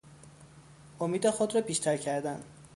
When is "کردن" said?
1.97-2.43